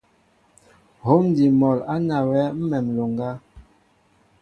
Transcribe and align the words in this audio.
Hǒm 1.05 1.23
ádí 1.31 1.45
mol 1.59 1.79
á 1.93 1.95
nawyɛέ 2.07 2.45
ḿmem 2.57 2.85
nloŋga. 2.91 3.31